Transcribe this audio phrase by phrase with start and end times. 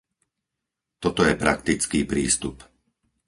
[1.03, 2.55] Toto je praktický prístup.